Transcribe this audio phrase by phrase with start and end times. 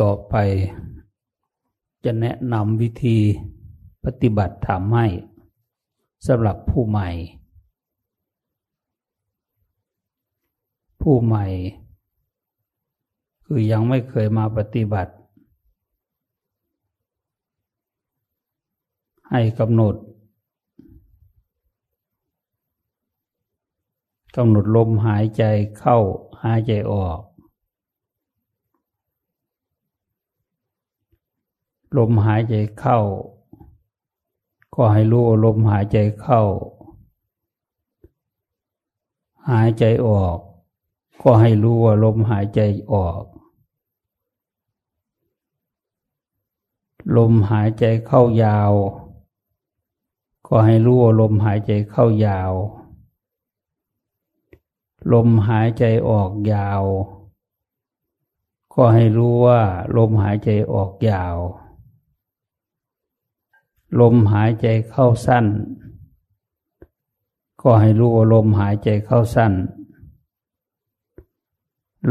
[0.00, 0.34] ต่อไป
[2.04, 3.18] จะแนะนำวิธี
[4.04, 5.06] ปฏิบัติธรรมให้
[6.26, 7.08] สำหรับผู้ใหม่
[11.02, 11.46] ผู้ใหม่
[13.44, 15.12] คือยังไม่เคยมาปฏิบัติ
[19.30, 19.94] ให้กำหนด
[24.36, 25.42] กำหนดลมหายใจ
[25.78, 25.98] เข้า
[26.42, 27.18] หายใจออก
[31.96, 33.00] ลมหายใจเข้า
[34.74, 36.42] ก็ให้รู้ลมหายใจเข้า
[39.50, 40.38] หายใจออก
[41.22, 42.60] ก็ให้รู้ว่าลมหายใจ
[42.92, 43.22] ออก
[47.16, 48.72] ลมหายใจเข้ายาว
[50.46, 52.52] ก็ให้รู้ว่าลมหายใจเข้ายาว
[55.12, 56.82] ลมหายใจออกยาว
[58.74, 59.60] ก็ให้รู้ว่า
[59.96, 61.36] ลมหายใจออกยาว
[64.00, 65.46] ลมหายใจเข้าสั้น
[67.62, 69.52] ก็ให้รู้ว่าลมหายใจเข้าสั้น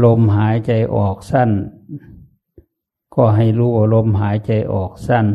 [0.04, 1.50] ลมหายใจออกสั้น
[3.14, 5.26] ก็ให้รู้ว่าลมหายใจออกสั้น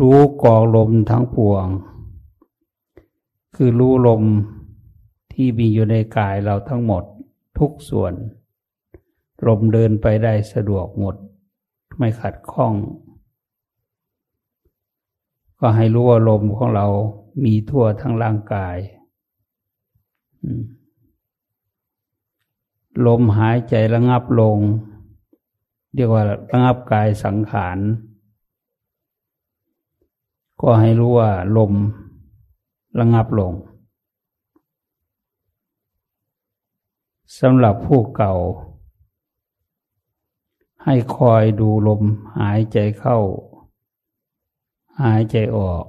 [0.00, 1.66] รู้กองลมทั้งปวง
[3.54, 4.22] คือรู้ลม
[5.32, 7.04] ที่มีอยู่ในกายเราทั้งหมด
[7.58, 8.12] ทุกส่วน
[9.46, 11.16] ลมเดินไปได้สะดวกหมด
[11.98, 12.74] ไม่ขัดข้อง
[15.60, 16.86] ก็ให้รู้ว่าลมของเรา
[17.44, 18.76] มีทั่วทั้งร่างกาย
[23.06, 24.58] ลมหายใจระงับลง
[25.94, 27.78] เรียกว่าระงับกายสังขาร
[30.60, 31.72] ก็ให้รู้ว่าลม
[32.98, 33.52] ระงับลง
[37.40, 38.34] สำหรับผู้เก่า
[40.84, 42.02] ให้คอยดูลม
[42.38, 43.18] หายใจเข้า
[45.02, 45.84] หายใจออก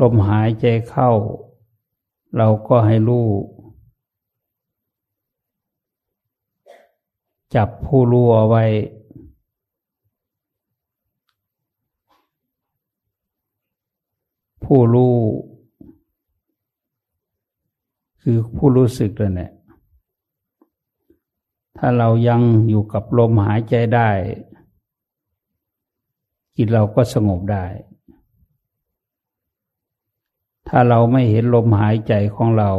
[0.00, 1.10] ลมหายใจเข้า
[2.36, 3.28] เราก็ให้รู้
[7.54, 8.64] จับผู้รู้เอาไว้
[14.64, 15.16] ผู้รู้
[18.20, 19.50] คือผู้รู้สึกเลยเนี่ย
[21.76, 24.08] ถ้าเรายังอยู่กับลมหายใจได้
[26.56, 27.64] จิตเราก็สงบได้
[30.68, 32.70] ถ้าเราไม่เห็นลมหายใจของเรา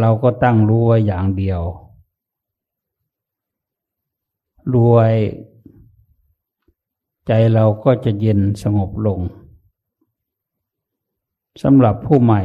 [0.00, 1.62] เราก็ตั้งรู้ไว้อย่างเดียว
[4.74, 5.14] รวย
[7.26, 9.20] ใจเราก็จะเย็นสงบลง
[11.62, 12.42] สำหรับผู้ใหม่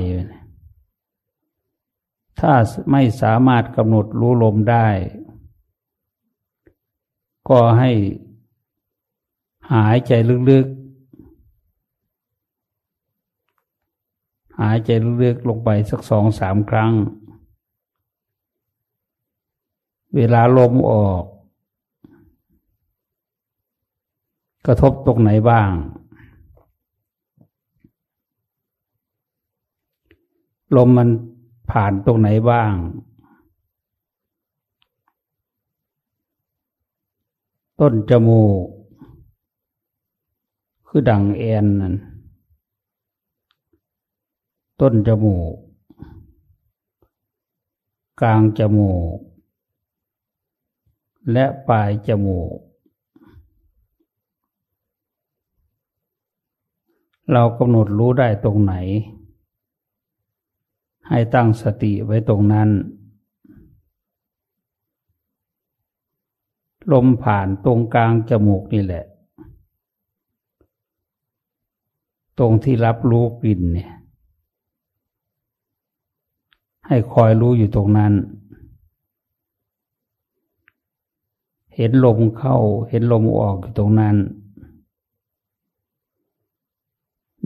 [2.39, 2.53] ถ้า
[2.91, 4.87] ไม่สามารถกำหนดรู้ลมได้
[7.49, 7.91] ก็ให้
[9.73, 10.11] หายใจ
[10.51, 10.79] ลึกๆ
[14.59, 14.89] หายใจ
[15.23, 16.93] ลึกๆ ลงไปสักสองสามครั้ง
[20.15, 21.23] เวลาลมออก
[24.65, 25.71] กระทบตรงไหนบ้าง
[30.75, 31.09] ลมมัน
[31.71, 32.73] ผ่านตรงไหนบ้าง
[37.79, 38.78] ต้นจมูก
[40.91, 41.95] คือดังแอนนั่น
[44.79, 45.55] ต้นจมูก
[48.21, 49.17] กลางจมูก
[51.31, 52.57] และปลายจมูก
[57.31, 58.73] เรากำหนดรู้ได้ตรงไหน
[61.09, 62.69] ให้ตั้งสติไว้ตรงนั้น
[66.91, 69.05] ลมผ่านตรงกลางจมูกนี่แหละ
[72.39, 73.91] ตรงที่รับรู้กลิ่นเนี่ย
[76.87, 78.13] ให้คอยรู้อยู่ตรงนั้น
[81.75, 82.57] เห็นลมเข้า
[82.89, 84.15] เห็นลมออกอยู่ตรงนั้น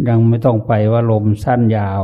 [0.08, 2.04] ยังไม่ต้องไปว่าลมสั้นยาว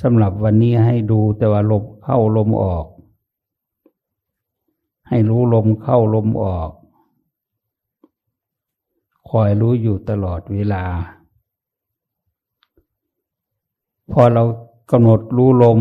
[0.00, 2.86] สำหรับวันนี้ให้ดูแต่ว่าลมเข้าลมออก
[5.08, 6.70] ให้รู้ลมเข้าลมออก
[9.36, 10.84] คอยรู้อยู่ตลอดเวลา
[14.12, 14.42] พอเรา
[14.90, 15.80] กำหนดรู้ลม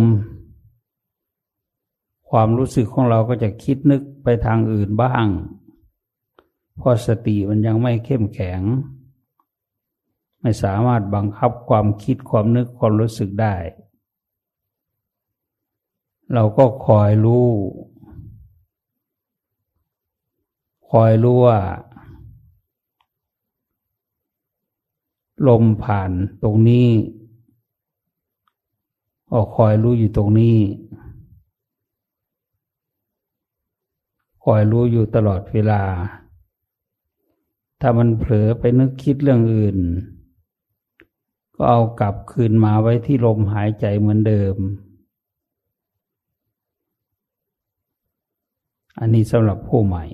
[2.30, 5.26] ความรู้สึกของเราก็จะคิดนึกไปทางอื่นบ้าง
[6.78, 8.62] เพราะสติมันยังไม่เข้มแข็ง
[10.42, 13.56] ไม่สามารถบังคับความคิดความนึกความรู้สึกได้
[16.34, 17.48] เราก็คอยรู้
[20.90, 21.60] คอยรู้ว่า
[25.48, 26.12] ลมผ่าน
[26.44, 26.88] ตรงนี้
[29.30, 30.58] ก็คอยรู้อยู่ตรงนี้
[34.44, 35.84] คอยรู้อยู่ตลอดเวลา
[37.82, 39.78] ถ้ามันเผลอไปนึกคิดเรื่องอื่น
[41.56, 44.56] ก็เอากลับคืนมาไว้ที่ลมหายใจเหมือนเดิม
[49.00, 50.06] อันนี้สำหรับผู้ใหม่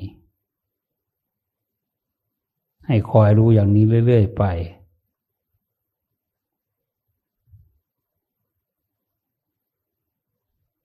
[2.87, 4.43] ให้คอยรู้อย่างนี้เรื่อย ๆ ไป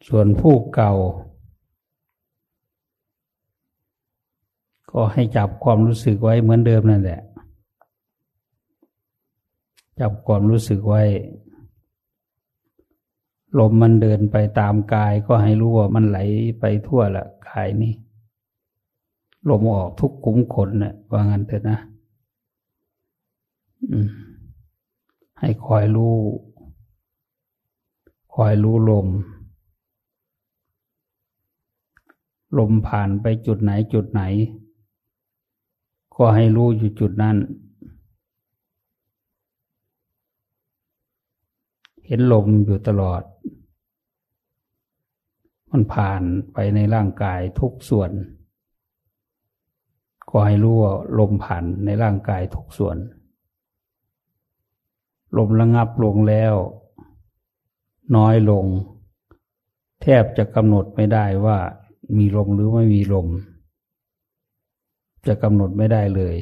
[0.08, 0.93] ส่วนผู้เก่า
[4.90, 7.20] ก็ให้จับความรู้สึกไว้เหมือนเดิมนั่นแหละ
[10.00, 11.02] จับความรู้สึกไว้
[13.58, 16.19] ลมมันเดินไปตามกายก็ให้รู้ว่ามันไหล
[16.60, 17.94] ไปทั่วละกายนี่
[19.49, 21.78] ลมออกทุกคุ้มขนนะ่ะว่างั้นเถอะนะ
[25.40, 26.14] ให้คอยรู้
[28.34, 29.06] คอยรู้ลม
[32.58, 34.22] ลมผ่านไปจุดไหนจุดไหน
[36.16, 37.37] ก็ให้รู้อยู่จุดนั้น
[42.06, 43.22] เห็นลมอยู่ตลอด
[45.70, 46.22] มันผ่าน
[46.52, 48.10] ไปในร่างกายทุกส่วน
[50.31, 52.96] ก็ให้รู้ว่าลมผ่านในร่างกายทุกส่วน
[55.38, 56.54] ลมระงับลงแล้ว
[58.16, 58.66] น้อยลง
[60.02, 61.58] แทบจะกำหนดไม่ได้ว่า
[62.19, 63.29] มีลมหรือไม่มีลม
[65.26, 66.37] จะกำหนดไม่ได้เลย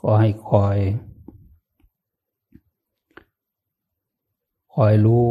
[0.00, 0.78] ก็ให้คอย
[4.74, 5.26] คอยรู้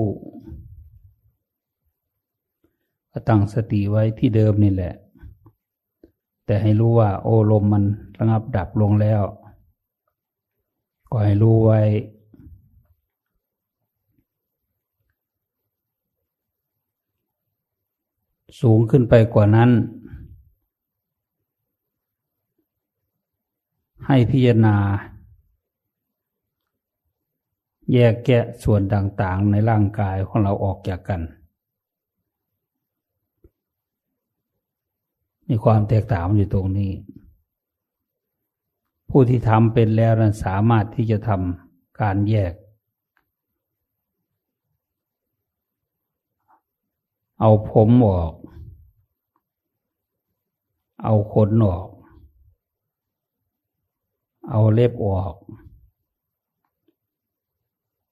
[3.12, 4.94] ก็ตั้งสติไว้ที่เดิมนี่แหละ
[6.46, 7.84] แต่ให้รู้ว่า โอ้ลมมัน
[8.18, 9.22] ระงับดับลงแล้ว
[11.12, 11.82] ก็ให้รู้ไว้
[18.62, 19.70] สูงขึ้นไปกว่านั้น
[24.08, 24.78] ให้พิจารณา
[27.94, 31.22] แยกแกะส่วนต่างๆในร่างกายของเราออกจากกัน
[35.48, 36.92] มีความแตกต่างอยู่ตรงนี้
[39.10, 42.54] ผู้ที่ทำเป็นแล้วนั้นสามารถที่จะทำการแยก
[47.40, 48.34] เอาผมออก
[51.04, 51.88] เอาขนออก
[54.50, 55.36] เอาเล็บออก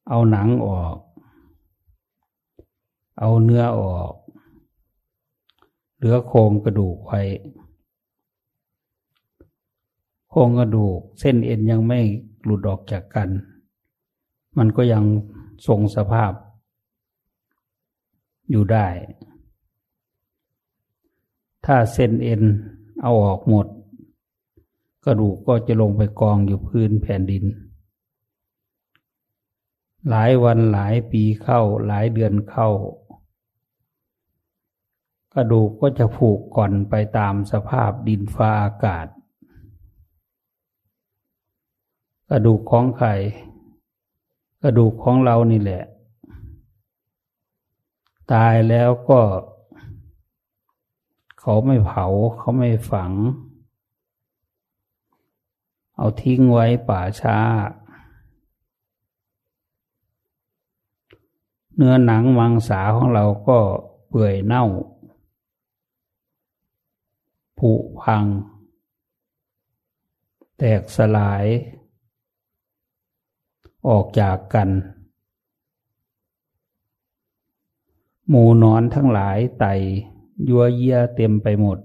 [0.09, 0.97] เอาหนังออก
[3.19, 4.13] เอาเนื้อออก
[5.95, 7.21] เหลือโครงกระดูกไว้
[10.29, 11.99] โครงกระดูกเส้นเอ็นยังไม่
[12.43, 13.29] หลุดออกจากกัน
[14.57, 15.03] มันก็ยัง
[15.67, 16.31] ทรงสภาพ
[18.49, 18.87] อยู่ได้
[21.65, 22.43] ถ้าเส้นเอ็น
[23.01, 23.67] เอาออกหมด
[25.05, 27.43] กระดูกก็จะลงไปกองอยู่พื้นแผ่นดิน
[30.09, 32.69] หลายวันหลายปีเข้าหลายเดือนเข้า
[35.33, 39.07] กระดูกก็จะผูกก่อนไปตามสภาพดินฟ้าอากาศ
[42.29, 43.09] กระดูกของใคร
[44.63, 45.83] กระดูกของเรานี่แหละ
[48.33, 49.19] ตายแล้วก็
[51.49, 52.05] เขาไม่เผา
[52.37, 53.11] เขาไม่ฝัง
[55.97, 57.37] เอาทิ้งไว้ป่าช้า
[61.75, 63.59] เนื้อหนังมังสาของเราก็
[64.07, 64.65] เปื่อยเน่า
[67.57, 68.23] ผุพัง
[70.57, 71.45] แตกสลาย
[73.87, 74.69] ออกจากกัน
[78.29, 79.65] หมูนอนทั้งหลายไต
[80.47, 81.79] ยัวเยียเต็มไปหมด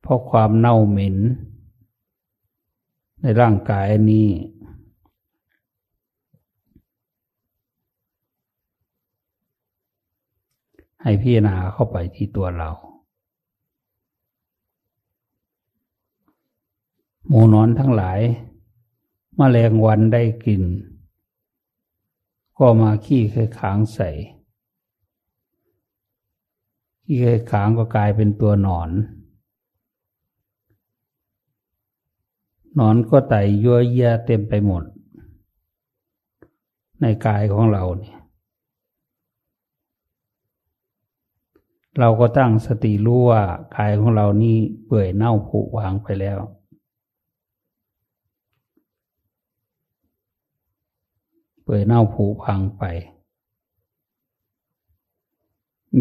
[0.00, 1.16] เพราะความเน่าเหม็น
[3.22, 4.28] ในร่างกายนี้
[11.02, 12.70] ให้พิจารณาเข้าไปที่ตัวเรา
[17.26, 18.20] หมูนอนทั้งหลาย
[19.38, 20.62] มแมลงวันได้กลิ่น
[22.58, 24.10] ก็มาขี้เคยขางใส่
[27.12, 28.90] ขี้เคยขางก็กลายเป็นตัวหนอน
[32.74, 34.82] หนอนก็ไต่ยั่วเยียเต็มไปหมด
[37.00, 38.18] ในในกายของเราเนี่ย
[41.98, 43.42] เราก็ตั้งสติรู้ว่า
[43.76, 46.38] กายของเรานี่เปื่อยเน่าผุวางไปแล้ว
[51.62, 52.84] เปื่อยเน่าผุพังไป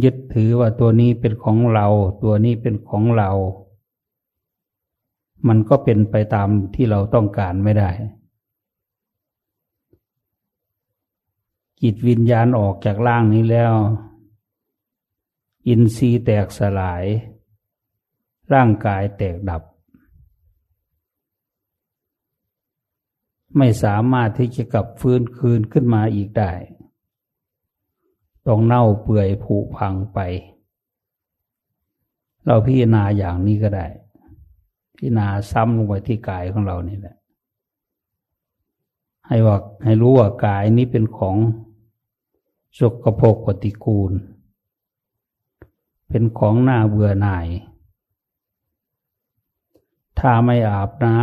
[0.03, 1.87] ยึดถือว่าตัวนี้เป็นของเรา
[2.23, 3.31] ตัวนี้เป็นของเรา
[5.47, 7.89] มันก็เป็นไปตามที่เราต้องการไม่ได้
[11.81, 13.73] จิตวิญญาณออกจากร่างนี้แล้ว
[15.67, 17.03] อินทรีย์แตกสลาย
[18.53, 19.63] ร่างกายแตกดับ
[23.57, 26.51] ไม่สามารถที่จะกลับฟื้นคืนขึ้นมาอีกได้
[28.47, 30.19] ต้องเน่าเปื่อยผุพังไป
[32.45, 33.87] เราพิจารณาอย่างนี้ก็ได้
[34.95, 37.15] พิจารณาซ้ำลงไปที่กายของเรานี่แหละ
[39.27, 41.37] ให้ว่าให้รู้ว่ากายนี้เป็นของ
[42.79, 44.11] สกปรกปฏิกูล
[46.09, 47.47] เป็นของหน้าเบื่อหน่าย
[50.19, 51.19] ถ้าไม่อาบน้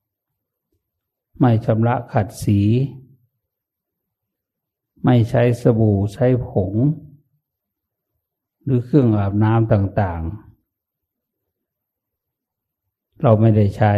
[0.00, 2.60] ำไม่ชำระขัดสี
[5.04, 6.72] ไม่ใช้สบู่ใช้ผง
[8.62, 10.50] หรือเครื่องอาบน้ำต่างๆ
[13.22, 13.92] เราไม่ได้ใช้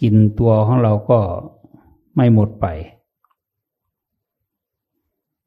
[0.00, 1.20] กินตัวของเราก็
[2.16, 2.66] ไม่หมดไป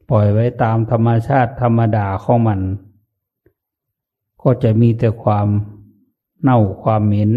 [0.10, 2.60] ปล่อยไว้ตามธรรมชาติธรรมดาของมัน
[4.42, 5.48] ก็จะมีแต่ความ
[6.42, 7.32] เน่าความเหม็น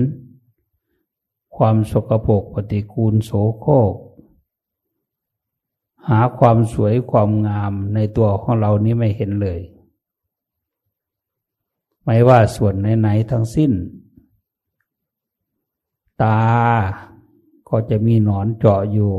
[1.57, 3.95] ความสกปรกปฏิกูลโสโครก
[6.09, 9.61] หาความสวยความงามในตัวของเรานี้ไม่เห็นเลย
[12.05, 13.73] ไม่ว่าส่วนไหนๆทั้งสิ้น
[16.23, 16.41] ตา
[17.69, 19.15] ก็จะมีหนอนเจาะอยู่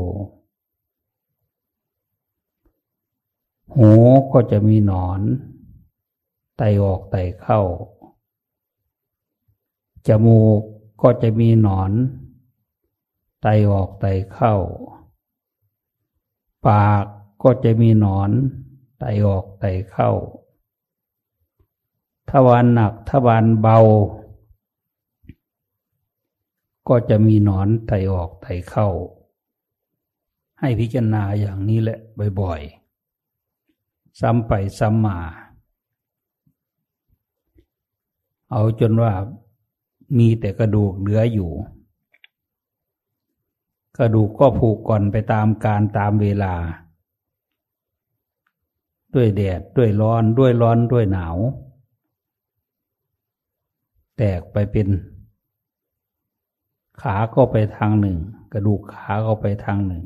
[3.76, 3.90] หู
[4.32, 5.20] ก็จะมีหนอน
[6.56, 7.60] ไตออกไตเข้า
[10.06, 10.60] จมูก
[11.02, 11.90] ก็จะมีหนอน
[13.42, 14.54] ไตออกไตเข้า
[16.66, 17.04] ปาก
[17.42, 18.30] ก็จะมีหนอน
[18.98, 20.10] ไตออกไตเข้า
[22.30, 23.78] ทวารหนักทวารเบา
[26.88, 28.88] ก็จะมีหนอนไตออกไตเข้า
[30.60, 31.98] ให้พิจารณาอย่างนี้แหละ
[32.40, 35.18] บ่อยๆ ซ้ำไปซ้ำมา
[38.50, 39.12] เอาจนว่า
[40.18, 41.50] มีแต่กระดูกเหลืออยู่
[43.98, 46.54] กระดูกก็ผูกก่อนไปตามการตามเวลา
[49.14, 51.36] ด้วยแดดด้วยร้อนด้วยร้อนด้วยหนาว
[54.16, 54.88] แตกไปเป็น
[57.02, 58.18] ขาก็ไปทางหนึ่ง
[58.52, 60.04] กระดูกขาก็ไปทางหนึ่ง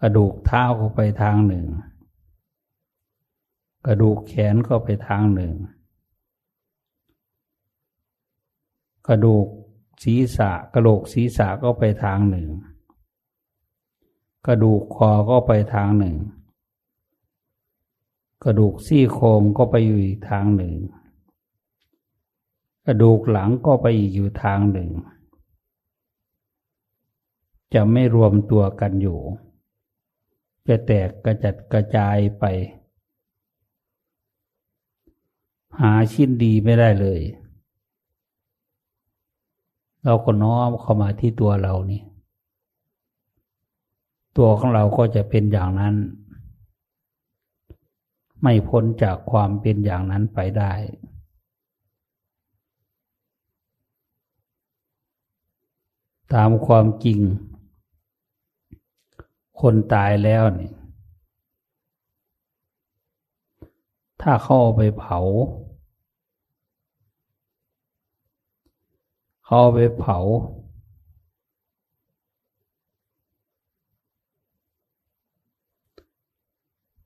[0.00, 1.66] กระดูกเท้าก็ไปทางหนึ่ง
[3.86, 5.54] กระดูกแขนก็ไปทางหนึ่ง
[9.06, 9.46] กระดูก
[10.02, 12.48] ศีรษะกระโหลกศีรษะก็ไปทางหนึ่ง
[14.46, 16.16] กระดูกคอก็ไปทางหนึ่ง
[18.44, 20.74] กระดูกซี่โครงก็ไปอยู่อีกทางหนึ่ง
[22.86, 24.90] กระดูกหลังก็ไปอีกอยู่ทางหนึ่ง
[27.74, 29.20] จะไม่รวมตัวกันอยู่
[30.68, 32.44] จะแตกกระจัดกระจายไป
[35.80, 37.20] หาชิ้นดีไม่ได้เลย
[40.04, 42.02] เราก็น้อมเข้ามาที่ตัวเรานี่
[44.36, 45.94] ตัวของเราก็จะเป็นอย่างนั้น
[48.42, 50.72] ไม่พ้นจากความเป็นอย่างนั้นไปได้
[56.34, 57.18] ตามความจริง
[59.60, 60.72] คนตายแล้วนี่
[64.22, 65.18] ถ้าเข้าไปเผา
[69.54, 70.18] เอาไปเผา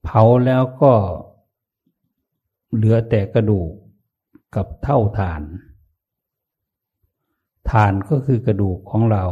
[0.05, 0.93] เผาแล้วก็
[2.75, 3.71] เหลือแต่กระดูก
[4.55, 5.43] กับเท่าฐาน
[7.71, 9.25] ฐานก็คือกระดูกของเรา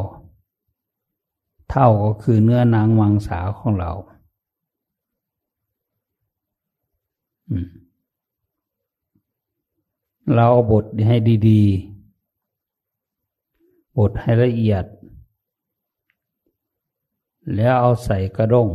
[1.71, 3.92] เท่าก็คือเนื้อนางวังสาของเรา
[10.35, 11.16] เราบทให้
[11.49, 11.93] ดี ๆ
[13.98, 14.84] บดให้ละเอียด
[17.54, 18.68] แล้วเอาใส่กระด้ง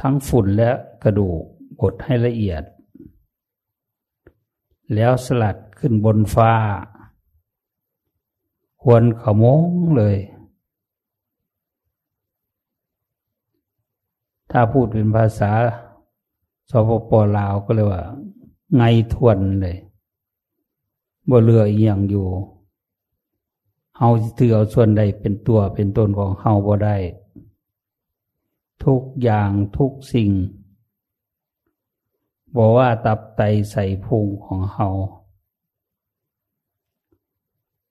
[0.00, 0.70] ทั้งฝุ่นและ
[1.02, 1.42] กระดูก
[1.80, 2.64] บดให้ละเอียด
[4.94, 6.52] แล้วสลัดขึ้นบนฟ้า
[8.82, 9.62] ควรขโมง
[9.96, 10.16] เลย
[14.50, 15.52] ถ้าพูดเป็นภาษา
[16.70, 18.02] สปปลาวก็เลยว่า
[18.76, 19.76] ไงทวนเลย
[21.30, 22.26] บ่เรืออีกอย่างอยู่
[23.96, 24.08] เฮา
[24.38, 26.96] ถือเอาส่วนใดเป็นตัวเป็นตนของเฮาบ่ได้
[28.84, 30.30] ทุกอย่างทุกสิ่ง
[32.56, 34.88] บอกว่าตับไตใส่พุงของเฮา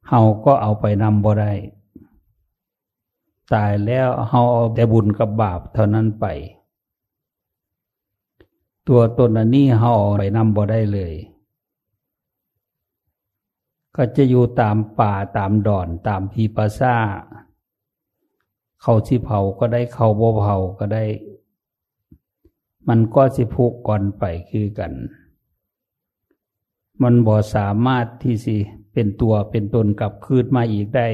[0.08, 1.54] เฮาก็เอาไปนำบ่ได้
[3.54, 6.26] ตายแล้วเฮาเอาแต่บุญกับบาปเท่านั้นไป
[8.88, 11.14] ตัวตนอันนี้เฮาเอาไปนำบ่ได้เลย
[14.00, 16.96] ก็จะอยู่ตามป่าตามดอนตามพีปาซ่า
[18.82, 21.06] เขาที่เผาก็ได้เขาบ่เผาก็ได้
[22.88, 24.94] มันก็สิพุกก่อนไปคือกัน
[27.02, 28.58] มันบ่สามารถที่สิ
[28.94, 31.08] เป็นตัวเป็นตนกลับคืนมาอีกได้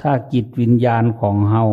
[0.00, 1.64] ถ้าจิตวิญญาณของเฮา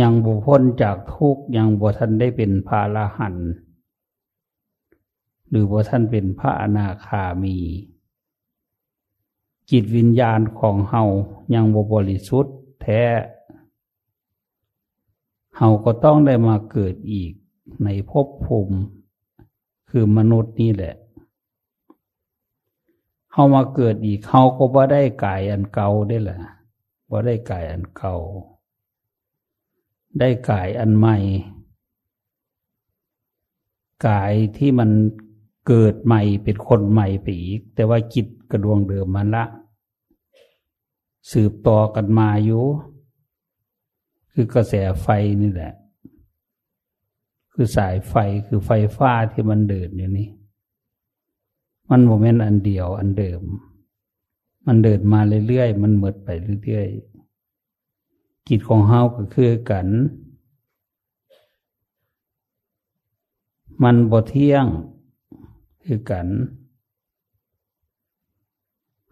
[0.00, 3.36] ยังบุพ้นจากทุกยังบุท่านได้เป็นพระลหัน
[5.48, 7.56] หรือบุท่านเป็นพระอนาคามี
[9.70, 11.02] จิตวิญญาณของเฮา
[11.54, 13.02] ยังบบริสุทธิ์แท้
[15.56, 17.32] เฮาก็ต้องได้มาเกิดอีก
[17.84, 18.78] ในภพภูมิ
[19.90, 20.94] คือมนุษย์นี่แหละ
[23.30, 26.40] เขามาเกิดอีกเขาก็บ่ได้กายอันเก่าได้แหละ
[27.10, 28.16] บ่ได้กายอันเก่า
[30.18, 31.16] ได้กายอันใหม่
[34.06, 34.90] กายที่มัน
[35.66, 39.44] เกิดใหม่เป็นคนใหม่ไปอีก แต่ว่าจิตกระดวงเดิมมันละ
[41.32, 42.64] สืบต่อกันมาอยู่
[44.32, 45.06] คือกระแสไฟ
[45.42, 45.74] นี่แหละ
[47.52, 48.14] คือสายไฟ
[48.46, 50.28] คือไฟฟ้าที่มันเดินอยู่นี่
[51.90, 53.40] มันโมเมนต์อันเดียวอันเดิม
[54.66, 56.28] มันเดินมาเรื่อยๆ มันหมดไป
[56.64, 59.88] เรื่อยๆจิตของเฮาก็คือกัน
[63.82, 64.66] มันบ่เที่ยง
[65.86, 66.26] คือกัน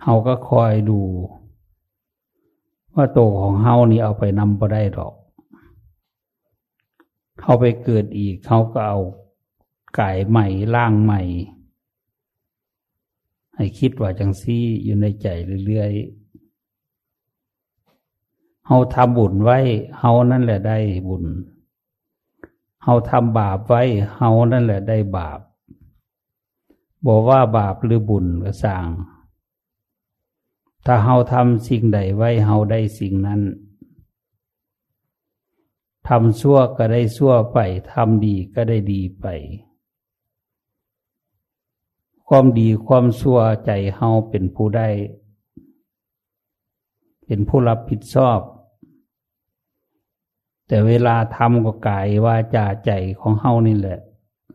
[0.03, 1.01] เฮาก็คอยดู
[2.95, 5.15] ว่าโตของเฮานี่เอาไปนำบ่ได้ดอก
[7.41, 8.99] เขาไปเกิดอีกเขาก็เอา
[9.99, 11.23] กายใหม่ร่างใหม่
[13.57, 15.27] ให้คิดว่าจังซี่อยู่ในใจ
[15.67, 19.59] เรื่อยๆเขาทำบุญไว้
[19.99, 21.25] เขานั่นแหละได้บุญ
[22.83, 23.83] เขาทำบาปไว้
[24.15, 25.41] เขานั่นแหละได้บาป
[27.07, 28.87] บอกว่าบาปหรือบุญก็สั่ง
[30.87, 33.41] ถ้าเขาทำสิ่งใดไว้เขาได้สิ่งนั้น
[36.09, 37.59] ทำชั่วก็ได้ชั่วไป
[37.93, 39.27] ทำดีก็ได้ดีไป
[42.29, 44.89] ความดีความชั่วใจเฮาเป็นผู้ได้
[47.27, 48.41] เป็นผู้รับผิดชอบ
[50.69, 52.91] แต่เวลาทำก็กายว่าจาใจ
[53.21, 54.01] ของเฮานี่แหละ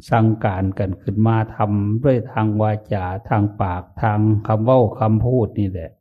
[0.10, 5.92] สั่งการกันขึ้นมาทำด้วยทางวาจาทางปากทางคำเว้าคำพูดนี่แหละ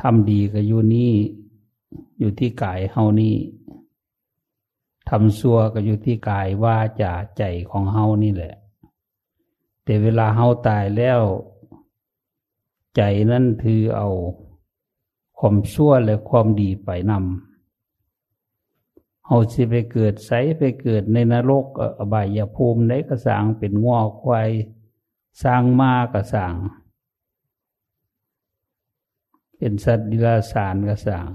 [0.00, 1.12] ทำดีก็อยู่นี่
[2.18, 3.36] อยู่ที่กายเฮานี่
[5.08, 8.54] ทำซัวก็อยู่ที่กายว่าจาใจของเฮานี่แหละ
[9.84, 11.20] แต่เวลาเฮาตายแล้ว
[12.96, 14.08] ใจนั่นถือเอา
[15.38, 17.55] ความชั่วและความดีไปนำ
[19.26, 21.66] เฮาสิไปเกิดไสไปเกิดในนรก
[21.98, 24.50] อบายภูมิในกระสังเป็นงอควาย
[25.42, 26.54] สร้างมากระสัง
[29.56, 31.26] เป็นสัตว์ดิลาสารกระสัง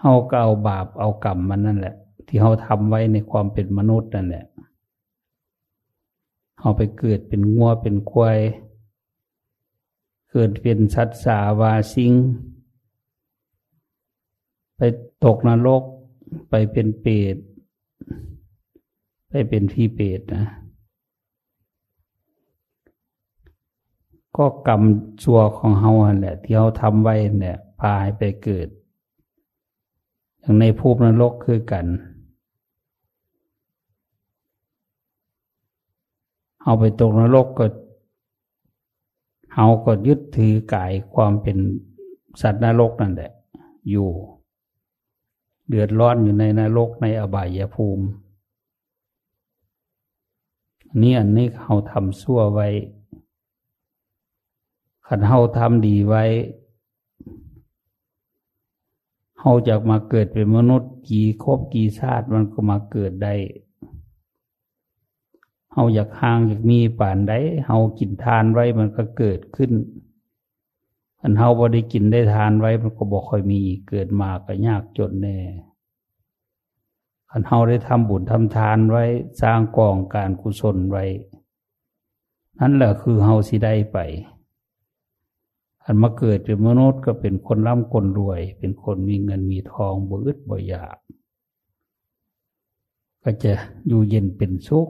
[0.00, 1.94] เฮาก็เอาบาปเอากรรมมันนั่นแหละ
[2.26, 4.46] ที่เฮาทำไว้ในความเป็นมนุษย์นั่นแหละ
[6.60, 8.38] เฮาไปเกิดเป็นงัวเป็นควาย
[10.30, 12.12] เกิดเป็นสัตว์สาวาสิง
[14.76, 14.80] ไป
[15.24, 15.82] ตกนรก
[16.50, 17.36] ไปเป็นเปรต
[19.28, 20.46] ไปเป็นพี่เปรตนะ
[24.36, 24.82] ก็กรรม
[25.22, 28.68] ชั่วของเฮาแหละ ที่เฮาทำไว้เนี่ยพาให้ไปเกิด
[30.40, 31.86] อย่างในภูมินรกคือกัน
[36.62, 37.66] เอาไปตกนรกก็
[39.54, 41.56] เอาก็ยึดถือกายความเป็น
[42.40, 43.32] สัตว์นรกนั่นแหละ
[43.90, 44.08] อยู่
[45.68, 48.04] เดือดร้อนอยู่ในนรกในอบายภูมิ
[51.00, 52.68] นี่อันนี้เขาทำชั่วไว้
[55.06, 56.24] ขันเขาทำดีไว้
[59.38, 63.34] เขาจะมาเกิดเป็นมนุษย์กี่ครบกี่ชาติมันก็มาเกิดได้
[65.72, 67.32] เฮาอยากห่างอยากมีป่านใด
[67.66, 69.70] เฮากินทานไว้มันก็เกิดขึ้น
[71.26, 75.38] อันเฮาบ่ได้กินได้ทานไว้มันก็บ่ค่อยมีเกิดมาก็ยากจนแน่
[77.30, 79.04] อันเฮาได้ทำบุญทำทานไว้
[79.42, 81.04] สร้างกองการกุศลไว้
[82.60, 83.98] นั่นแหละคือเฮาสิได้ไป
[85.84, 90.96] อันมาเกิดเป็นมนุษย์ก็เป็นคนร่ำคนรวย เป็นคนมีเงินมีทองบ่อึดบ่อยาก
[93.22, 93.52] ก็จะ
[93.86, 94.88] อยู่เย็นเป็นสุข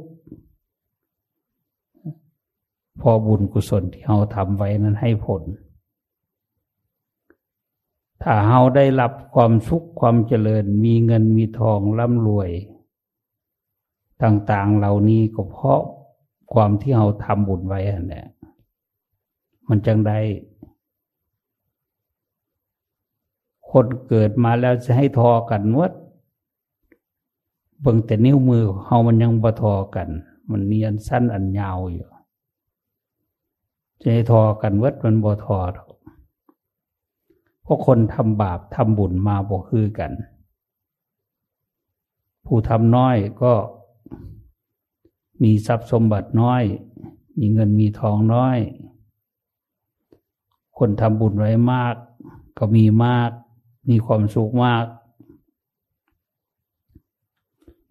[3.01, 5.43] พอบุญกุศลที่เฮาทำไว้นั้นให้ผล
[8.27, 12.51] ถ้าเฮาได้รับความสุขความเจริญ มีเงินมีทองร่ำรวย
[14.23, 15.81] ต่างๆเหล่านี้ก็เพราะ
[16.53, 18.27] ความที่เฮาทำบุญไว้นั่นแหละ
[19.69, 20.19] มันจังได้
[23.71, 25.93] คนเกิดมาแล้วจะให้ทอกันวัด
[27.81, 30.09] เบิ่งแต่นิ้วมือเฮามันยังบ่ทอกัน
[30.51, 32.09] มันมีอันสั้นอันยาวอยู่
[34.01, 35.84] จะให้ทอกันวัดมันบ่ทอหรอ
[37.65, 40.13] กเพราะคนทำบาปทำบุญมาบ่คือกัน
[42.47, 43.53] ผู้ทำน้อยก็
[45.43, 46.63] มีทรัพย์สมบัติน้อย
[47.39, 48.59] มีเงินมีทองน้อย
[50.79, 51.95] คนทำบุญไว้มาก
[52.59, 53.31] ก็มีมาก
[53.91, 54.85] มีความสุขมาก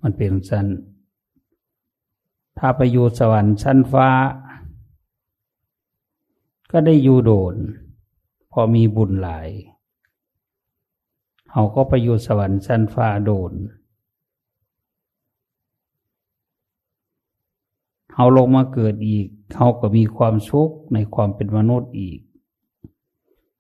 [0.02, 0.68] มันเป็นสัน
[2.58, 4.10] ถ้าไปอยู่สวรรค์ชั้นฟ้า
[6.72, 7.56] ก็ได้อยู่โดน
[8.56, 9.50] พอมีบุญหลาย
[11.50, 13.54] เขาก็ไปอยู่สวรรค์ชั้นฟ้าโดน
[18.12, 22.20] เขาลงมาเกิดอีกเขาก็มีความสุขในความเป็นมนุษย์อีก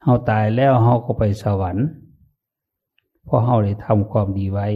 [0.01, 1.87] เขาตายแล้วเขาก็ไปสวรรค์
[3.23, 4.67] เพราะเขาได้ทำความดีไว้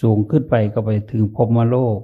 [0.00, 2.00] สูงขึ้นไปก็ไปถึงพรมโลก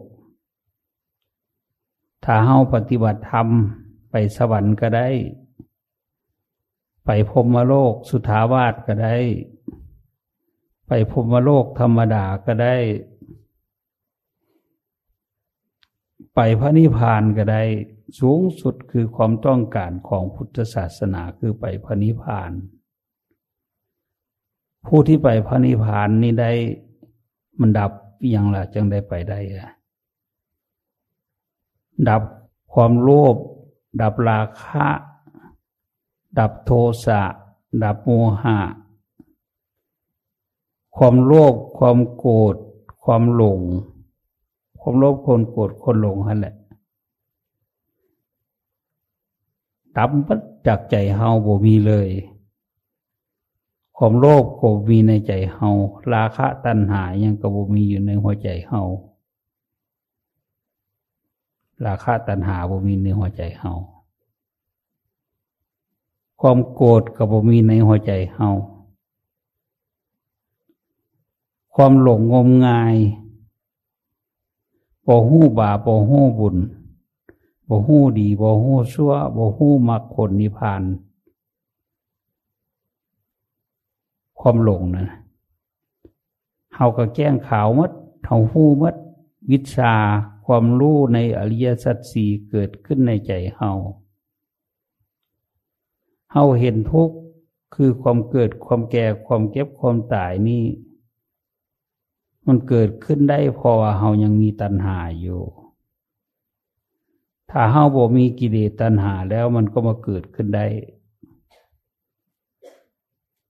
[2.25, 3.49] ถ้าเขาปฏิบัติธรรม
[4.11, 5.09] ไปสวรรค์ก็ได้
[7.05, 9.15] ไปพรมโลกสุทาวาสก็ได้
[10.89, 12.75] ไปพรมโลกธรรมดาก็ได้
[16.35, 17.63] ไปพระนิพพานก็ได้
[18.21, 22.53] สูงสุดคือความต้องการของพุทธศาสนาคือไปพระนิพพาน
[24.87, 26.53] ผู้ที่ไปพระนิพพานนี่ได้
[27.61, 27.93] มันดับ
[28.31, 29.73] อย่างละจึงได้ไปได้อะ
[32.09, 32.23] ดับ
[32.73, 33.37] ความโลภ
[34.01, 34.87] ดับราคะ
[36.39, 36.71] ดับโท
[37.05, 37.23] สะ
[37.83, 38.11] ดับโม
[38.43, 38.59] หะ
[40.97, 42.57] ความโลภความโกรธ
[43.05, 43.61] ความหลง
[44.81, 46.55] ความโลภคนโกรธคนหลงนั่นแหละ
[49.97, 52.09] ดับมัดจากใจเฮาบ่มีเลย
[53.97, 55.71] ความโลภก็มีในใจเฮา
[56.13, 58.83] ราคะตัณหายังก็บ่มีอยู่ในหัวใจเฮา
[61.87, 63.73] ราคะตัณหาบ่มีในหัวใจเฮา
[66.41, 68.51] ความโกรธก็บ่มีในหัวใจเฮา
[71.75, 72.97] ความหลงงมงาย
[75.07, 76.57] บ่หู้บาบ่หู้บุญ
[77.69, 80.83] บ่หู้ดีบ่หู้ชั่วบ่หู้มรรคผลนิพพาน
[84.41, 85.09] ความหลงนะ
[86.75, 87.93] เฮาก็แก้งขาวมัด
[88.27, 88.97] เฮาหู้มัด
[89.51, 89.95] วิชา
[90.47, 93.73] ความรู้ในอริยสัจสี่เกิดขึ้นในใจเฮา
[96.37, 97.17] เฮาเห็นทุกข์
[97.75, 100.65] คือความเกิดความแก่ความเก็บความตายนี่
[102.47, 105.41] มันเกิดขึ้นได้เพราะว่าเฮายังมีตัณหาอยู่
[107.51, 110.67] ถ้าเฮาบ่มีกิเลสตัณหาแล้วมันก็มาเกิดขึ้นได้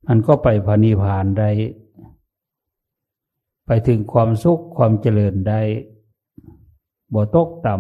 [0.07, 1.51] มันก็ไปพานิพานได้
[3.67, 5.61] ไปถึงความสุขความเจริญได้
[7.15, 7.77] บ่ตกต่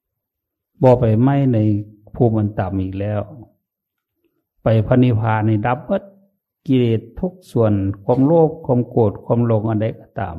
[0.00, 1.58] ำบ่ไปไม่ใน
[2.14, 3.20] ภูมิมันต่ำอีกแล้ว
[4.70, 6.02] ไปพานิพานในดับเบิด
[6.66, 10.38] กิเลสทุกส่วนความโลภความโกรธความหลงอันใดก็ตาม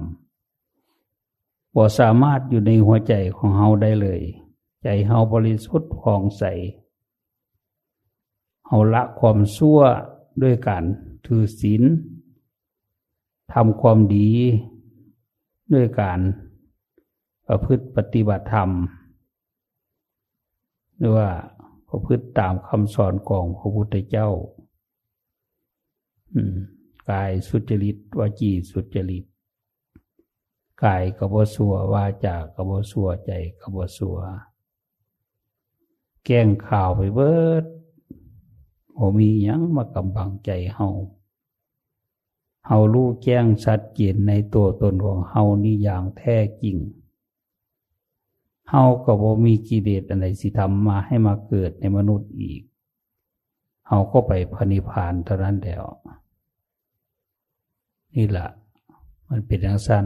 [1.75, 4.21] บ่สามารถอยู่ในหัวใจของเฮาได้เลย
[4.83, 6.43] ใจเฮาบริสุทธิ์ผ่องใส
[8.67, 9.79] เฮาละความชั่ว
[10.41, 10.83] ด้วยการ
[11.25, 11.83] ถือศีล
[13.53, 14.31] ทำความดี
[15.73, 16.19] ด้วยการ
[17.47, 18.69] ประพฤติปฏิบัติธรรม
[20.99, 21.29] หรือว่า
[21.89, 24.29] ประพฤติตามคำสอนของพระพุทธเจ้า
[27.09, 29.25] กายสุจริตวาจีสุจริต
[30.83, 34.19] กายกบสัววาจากบสัวใจกบสัว
[36.25, 37.65] แก้งข่าวไปเบิด
[38.93, 40.89] โอมียังมากำบังใจเฮา
[42.67, 46.77] เฮารู้แจ้งชัดเจนในตัวตนของเฮานี่อย่างแท้จริง
[48.69, 52.61] เฮาก็บ่มีกิเลสอะไรสิทำมาให้มาเกิดในมนุษย์อีก
[53.87, 55.83] เฮาก็ไปพนิพานเท่านั้นแล้ว
[58.15, 58.49] นี่แหละ
[59.29, 60.05] มันเป็นอย่างสั้น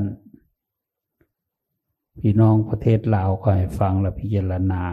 [2.19, 4.83] พี่น้องประเทศลาวก็ให้ฟังและพิจารณา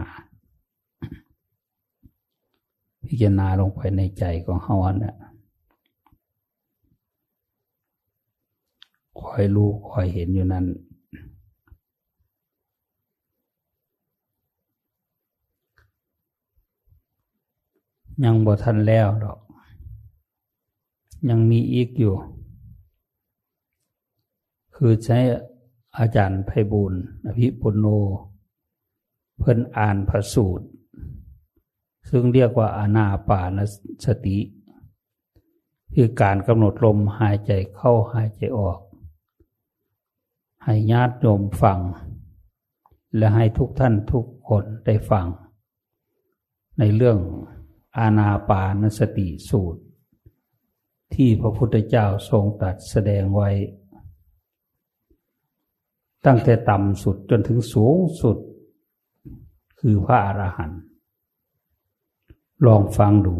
[3.07, 5.15] พิจารณาลงไปในใจของเฮาเนี่ย
[9.21, 10.65] คอยรู้คอยเห็นอยู่นั้น
[18.23, 19.39] ยังบ่ทันแล้วดอก
[21.29, 22.15] ยังมีอีกอยู่
[24.75, 25.17] คือใช้
[25.97, 26.93] อาจารย์ไพบุญ
[27.25, 27.85] อภิปุโน
[29.39, 30.67] เพิ่นอ่านพระสูตร
[32.09, 33.59] ซึ่งเรียกว่าอานาปาน
[34.05, 34.37] สติ
[35.93, 38.79] คือการกำหนดลมหายใจเข้าหายใจออก
[40.63, 41.79] ให้ญาติโยมฟัง
[43.17, 45.25] และให้ทุกท่านทุกคนได้ฟัง
[46.79, 47.17] ในเรื่อง
[47.97, 49.83] อาณาปานสติสูตร
[51.13, 53.49] ที่พระพุทธเจ้าทรงตรัสแสดงไว้
[56.25, 58.37] ตั้งแต่ต่ำสุดจนถึงสูงสุด
[59.79, 60.81] คือพระอรหันต์
[62.65, 63.37] ลองฟังดู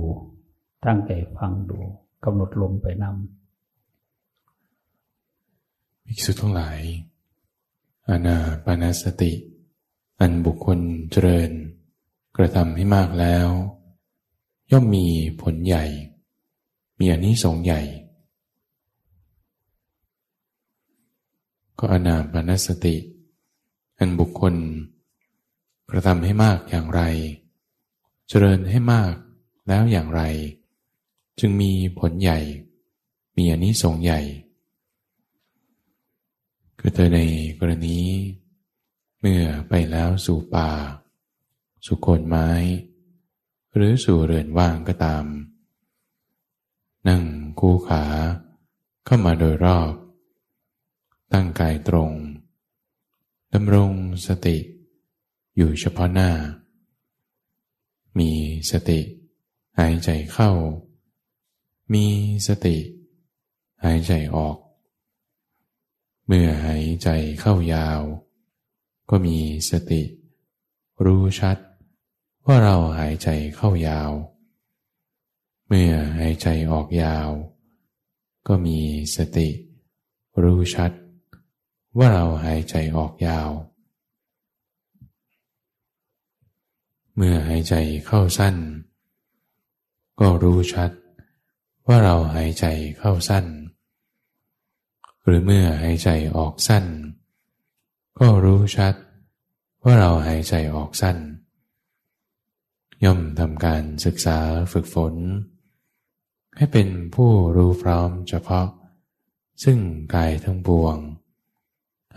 [0.85, 1.79] ตั้งใจฟังดู
[2.23, 6.79] กำหนดลมไปนำภิกษุทั้งหลาย
[8.09, 9.33] อานาปานสติ
[10.19, 10.79] อันบุคคล
[11.11, 11.51] เจริญ
[12.37, 13.47] กระทำให้มากแล้ว
[14.73, 15.05] ย่อมมี
[15.41, 15.85] ผลใหญ่
[16.99, 17.81] มีอนิสงส์ใหญ่
[21.79, 22.95] ก็อนาปนสติ
[23.97, 24.55] อันบุคคล
[25.89, 27.01] กระทำให้มากอย่างไร
[28.27, 29.13] เจริญให้มาก
[29.67, 30.21] แล้วอย่างไร
[31.39, 32.39] จึงมีผลใหญ่
[33.37, 34.21] มีอนิสงส์ใหญ่
[36.79, 37.19] คือเธอใน
[37.59, 37.97] กรณี
[39.19, 40.69] เมื่อไปแล้วสู่ป่า
[41.85, 42.49] สุโคนไม้
[43.75, 45.25] หรือสู่เรือนว่างก็ตาม
[47.07, 47.23] นั่ง
[47.59, 48.03] คู่ขา
[49.05, 49.93] เข้ามาโดยรอบ
[51.33, 52.11] ตั้งกายตรง
[53.53, 53.91] ดำรง
[54.27, 54.57] สติ
[55.55, 56.31] อยู่เฉพาะหน้า
[58.19, 58.31] มี
[58.71, 58.99] สติ
[59.79, 60.51] หายใจเข้า
[61.93, 62.05] มี
[62.47, 62.77] สติ
[63.83, 64.57] หายใจออก
[66.25, 68.01] เมื่อหายใจเข้ายาว
[69.09, 69.37] ก็มี
[69.69, 70.01] สติ
[71.05, 71.57] รู้ชัด
[72.45, 74.11] ว่าเราหายใจเข้ายาว
[75.67, 77.29] เมื่อหายใจออกยาว
[78.47, 78.79] ก็มี
[79.15, 79.49] สติ
[80.43, 80.91] รู้ชัด
[81.97, 83.49] ว่าเราหายใจออกยาว
[87.15, 87.73] เมื่อหายใจ
[88.05, 88.55] เข้าสั้น
[90.19, 90.91] ก็รู้ชัด
[91.87, 92.65] ว่าเราหายใจ
[92.97, 93.45] เข้าสั้น
[95.23, 96.85] หรือเมื่อหายใจออกสั้น
[98.19, 98.95] ก็รู้ชัด
[99.83, 101.17] ว่าเราหายใจออกสั้น
[103.03, 104.37] ย่อมทำการศึกษา
[104.71, 105.15] ฝึกฝน
[106.57, 108.67] ให้เป็นผู้รู้พร้อมเฉพาะ
[109.63, 109.79] ซึ่ง
[110.15, 110.97] กายทั้งปวง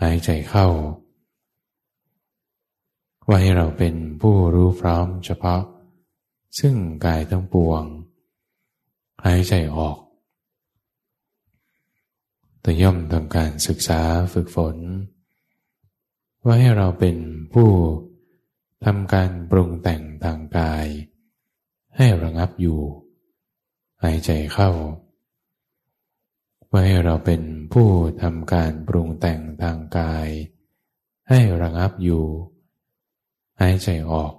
[0.01, 0.67] หายใจเข้า
[3.27, 5.61] ว่าให้เราเป็นผู้รู้พร้อมเฉพาะ
[6.59, 7.83] ซึ่งกายทั้งปวง
[9.25, 9.97] หายใจออก
[12.61, 14.01] แต่ย่อมทำการศึกษา
[14.33, 14.77] ฝึกฝน
[16.45, 17.17] ว่าให้เราเป็น
[17.53, 17.69] ผู้
[18.83, 20.87] ทำการปรุงแต่งทางกาย
[21.97, 22.79] ให้ระงับอยู่
[24.03, 24.71] หายใจเข้า
[26.71, 27.41] ว่าให้เราเป็น
[27.73, 27.89] ผู้
[28.21, 30.27] ทำการปรุงแต่งทางกาย
[31.29, 32.25] ให้ระงับอยู่
[33.61, 34.33] หายใจออก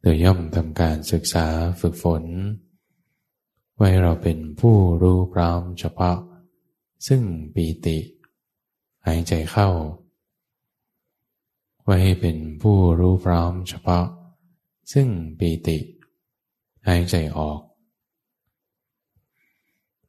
[0.00, 1.46] โดยย่อมทำการศึกษา
[1.80, 2.24] ฝึกฝน
[3.76, 6.18] ไว้เราเป็นผู้รู้พร้อมเฉพาะ
[7.06, 7.22] ซึ่ง
[7.54, 7.98] ปีติ
[9.06, 9.68] หายใจเข้า
[11.86, 14.06] ไว้ให้เป็นผู้รู้พร้อมเฉพาะ
[14.92, 15.78] ซึ่งปีติ
[16.86, 17.60] หายใจออก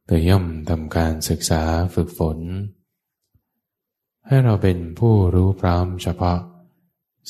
[0.06, 1.64] โดยย่อมทำการศึกษา
[1.94, 2.40] ฝึกฝน
[4.28, 6.40] ให้เราเป็นผู้รู้พร้อมเฉพาะ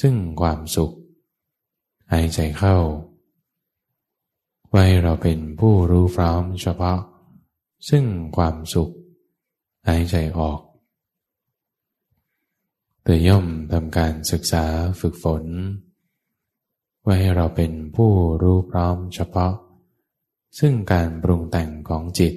[0.02, 0.94] ซึ่งความสุข
[2.12, 2.78] หายใจเข้า
[4.72, 7.00] ไว้เราเป็นผู้รู้พร้อมเฉพาะ
[7.90, 8.06] ซึ่ง
[8.38, 8.94] ความสุข
[9.88, 10.60] หายใจออก
[13.10, 14.66] โดยย่อมทำการศึกษา
[15.00, 15.46] ฝึกฝน
[17.04, 19.54] ไว้ให้เราเป็นผู้รู้พร้อมเฉพาะ
[20.60, 22.34] ซึ่งการปรุงแต่งของจิต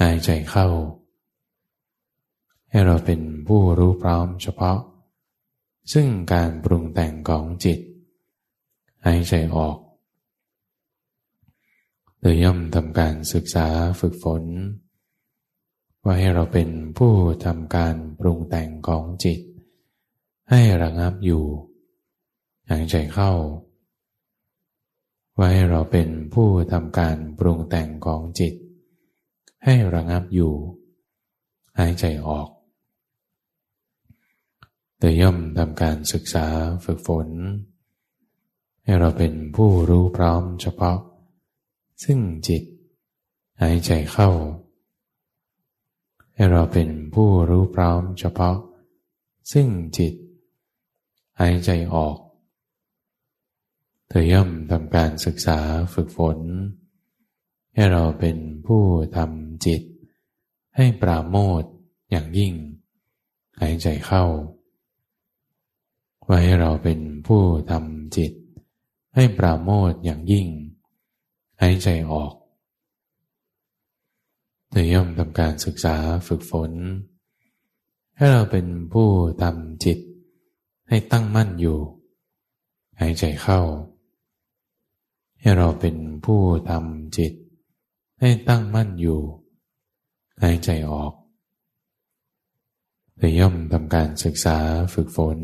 [0.00, 0.68] หายใจเข้า
[2.70, 4.78] ให้เราเป็นผู้รู้พร้อมเฉพาะ
[5.92, 7.80] ซึ่งการปรุงแต่งของจิต
[9.06, 9.76] หายใจออก
[12.20, 13.66] โดยย่อมทำการศึกษา
[14.00, 14.44] ฝึกฝน
[16.06, 17.12] ว่าให้เราเป็นผู้
[17.44, 19.40] ทำการปรุงแต่งของจิต
[20.50, 21.44] ให้ระงับอยู่
[22.70, 23.32] หายใจเข้า
[25.36, 28.54] ไว้เราเป็นผู้ทำการปรุงแต่งของจิต
[29.64, 30.54] ให้ระงับอยู่
[31.78, 32.48] หายใจออก
[34.98, 36.46] แต่ย่อมทำการศึกษา
[36.84, 37.28] ฝึกฝน
[38.84, 40.98] ให้เราเป็นผู้รู้พร้อมเฉพาะ
[42.04, 42.62] ซึ่งจิต
[43.62, 44.30] หายใจเข้า
[46.36, 48.58] ให้เราเป็นผู้รู้พร้อมเฉพาะ
[49.52, 49.68] ซึ่ง
[49.98, 50.14] จิต
[51.40, 52.16] หายใจออก
[54.08, 55.58] เธอย่อมทำการศึกษา
[55.94, 56.38] ฝึกฝน
[57.74, 58.82] ให้เราเป็นผู้
[59.16, 59.82] ทำจิต
[60.76, 61.62] ให้ปราโมท
[62.10, 62.54] อย่างยิ่ง
[63.60, 64.24] หายใจเข้า
[66.24, 68.32] ไว้ให้เราเป็นผู้ทำจิต
[69.14, 70.46] ให้ปราโมทอย่างยิ่ง
[71.60, 72.32] หายใจออก
[74.76, 75.96] เธอย่อมทำการศึกษา
[76.28, 76.72] ฝึกฝน
[78.16, 79.08] ให้เราเป็นผู้
[79.42, 79.98] ทำจิต
[80.88, 81.78] ให้ตั้งมั่นอยู่
[83.00, 83.60] หายใจเข้า
[85.40, 87.32] ให้เราเป็นผู้ทำจิต
[88.20, 89.20] ให้ตั้งมั่นอยู่
[90.42, 91.12] หายใจออก
[93.18, 94.58] แต่ย่อมทำการศึกษา
[94.94, 95.38] ฝึกฝน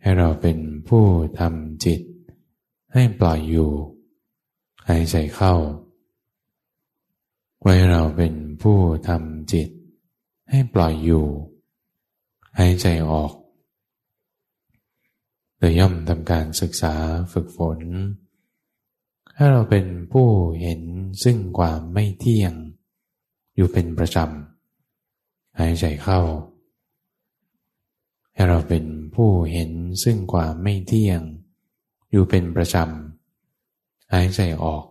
[0.00, 1.04] ให้เราเป็นผู้
[1.38, 2.00] ทำจิต
[2.92, 3.70] ให้ปล่อยอยู่
[4.88, 5.54] หายใจเข้า
[7.66, 9.70] ไว้เราเป็นผู้ทำจิต
[10.50, 11.26] ให้ปล่อยอยู่
[12.58, 13.32] หายใจออก
[15.58, 16.94] โดยย่อมทำการศึกษา
[17.32, 17.80] ฝึกฝน
[19.36, 20.28] ถ้าเราเป็นผู้
[20.60, 20.82] เห็น
[21.24, 22.52] ซึ่งความไม่เที่ยง
[23.54, 26.20] อยู่เป็นประจำหายใจเข้า
[28.32, 29.72] ให้เราเป็นผู้เห็น
[30.04, 31.20] ซึ่งความไม่เที่ยง
[32.10, 34.84] อยู่เป็นประจำหายใจออก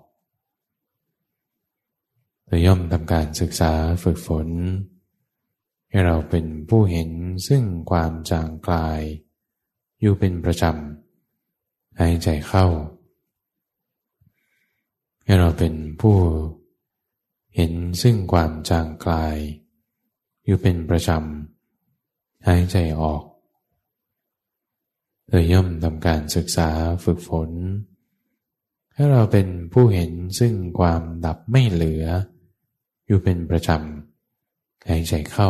[2.54, 4.48] เราย่อมทำการศึกษาฝึกฝน
[5.90, 7.12] ให้เราเป็นผู้เห็น
[7.48, 9.02] ซึ่งความจางกลาย
[10.00, 12.66] อยู่เป็นประจำหายใจเข้า
[15.24, 16.18] ให้เราเป็นผู้
[17.56, 19.38] เห็นซึ่งความจางกลาย
[20.46, 23.24] อยู่เป็นประจำหายใจออก
[25.30, 26.70] เราย่อมทำการศึกษา
[27.04, 27.52] ฝึกฝน
[28.94, 32.08] ให้เราเป็นผู้เห็นซึ่งความดับไม่เหลือ
[33.06, 35.50] อยู่เป็นประจำหายใจเข้า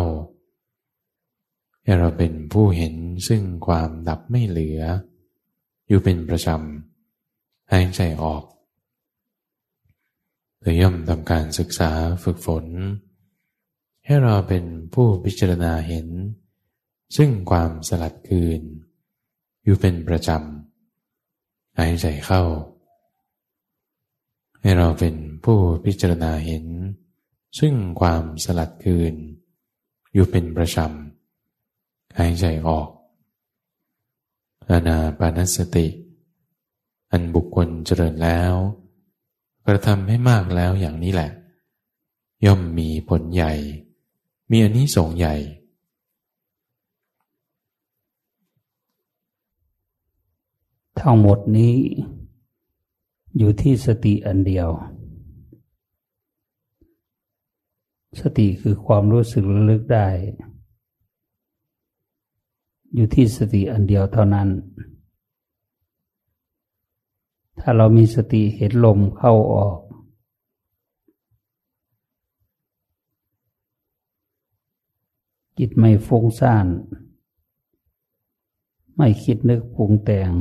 [1.84, 2.96] ให้เราเป็นผู้เห็น
[3.28, 4.82] ซึ่งความดับไม่เหลือ
[5.88, 8.44] อยู่เป็นประจำหายใจออก
[10.60, 11.92] โดยย่อมทำการศึกษา
[12.24, 12.66] ฝึกฝน
[14.06, 14.64] ให้เราเป็น
[14.94, 16.08] ผู้พิจารณาเห็น
[17.18, 18.62] ซึ่งความสลัดคืน
[19.64, 22.42] อยู่เป็นประจำหายใจเข้า
[24.62, 26.66] ให้เราเป็นผู้พิจารณาเห็น
[27.60, 29.14] ซึ่งความสลัดคืน
[30.14, 32.90] อยู่เป็นประจำหายใจออก
[34.70, 35.88] อานาปานสติ
[37.12, 38.54] อันบุคคลเจริญแล้ว
[39.66, 41.32] กระทำให้มากแล้วอย่างนี้แหละ
[42.46, 43.54] ย่อมมีผลใหญ่
[44.50, 45.36] มีอันนี้สงใหญ่
[51.00, 51.76] ทั้งหมดนี้
[53.38, 54.70] อยู่ที่สติอันเดียว
[58.22, 60.08] สติคือความรู้สึกระลึกได้
[62.94, 64.50] อยู่ที่สติอันเดียวเท่านั้น
[67.60, 69.78] ถ้าเรามีสติเห็นลมเข้าออก
[75.58, 76.68] จิตไม่ฟุ้งซ่าน
[78.98, 80.32] ไม่คิดนึกปรุงแต่ง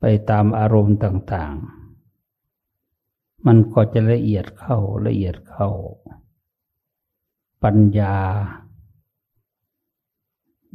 [0.00, 1.79] ไปตามอารมณ์ต่าง ๆ
[3.46, 5.68] มันก็จะละเอียดเข้าละเอียดเข้า
[7.62, 8.16] ปัญญา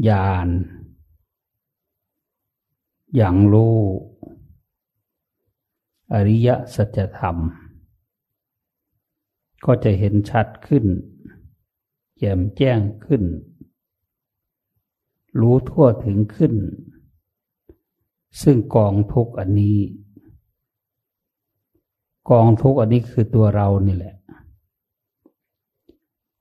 [0.07, 0.47] ญาณ
[3.15, 3.77] อย่างรู้
[6.13, 7.37] อริยสัจธรรม
[9.65, 10.85] ก็จะเห็นชัดขึ้น
[12.17, 13.23] แจ่มแจ้งขึ้น
[15.39, 16.53] รู้ทั่วถึงขึ้น
[18.41, 19.77] ซึ่งกองทุกอันนี้
[22.29, 24.15] กองทุกอันนี้คือตัวเรานี่แหละ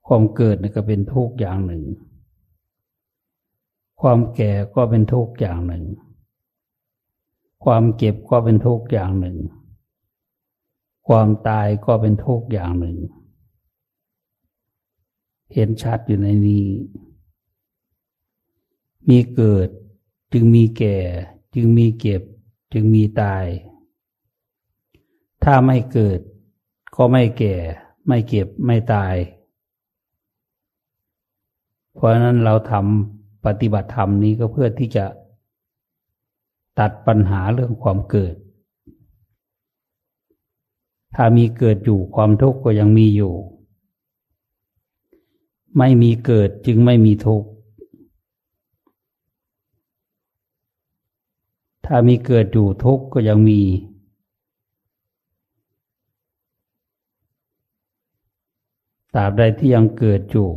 [0.07, 1.83] ความเกิดก็เป็นทุกข์อย่างหนึ่ง
[4.01, 5.85] ความแก่ก็เป็นทุกข์อย่างหนึ่ง
[7.63, 9.37] ความเก็บก็เป็นทุกข์อย่างหนึ่ง
[11.07, 12.97] ความตายก็เป็นทุกข์อย่างหนึ่ง
[15.53, 16.65] เห็นชัดอยู่ในนี้
[19.09, 19.69] มีเกิด
[20.33, 20.97] จึงมีแก่
[21.55, 22.21] จึงมีเก็บ
[22.73, 23.45] จึงมีตาย
[25.47, 26.19] ถ้าไม่เกิด
[26.95, 27.55] ก็ไม่แก่
[28.07, 29.15] ไม่เก็บไม่ตาย
[31.93, 35.05] เพราะนั้นเราทำปฏิบัติธรรมนี้ก็เพื่อที่จะ
[36.79, 38.35] ตัดปัญหาเรื่องความเกิด
[41.15, 43.33] ถ้ามีเกิดอยู่ความทุกข์ก็ยังมีอยู่
[45.77, 47.47] ไม่มีเกิดจึงไม่มีทุกข์
[51.85, 53.61] ถ้ามีเกิดอยู่ทุกข์ก็ยังมี
[59.15, 60.49] ตราบใดที่ยังเกิดอยู่